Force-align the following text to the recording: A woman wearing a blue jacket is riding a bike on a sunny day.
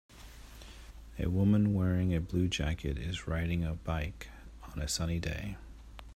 A 1.19 1.27
woman 1.29 1.75
wearing 1.75 2.15
a 2.15 2.19
blue 2.21 2.47
jacket 2.47 2.97
is 2.97 3.27
riding 3.27 3.63
a 3.63 3.75
bike 3.75 4.29
on 4.71 4.79
a 4.79 4.87
sunny 4.87 5.19
day. 5.19 5.57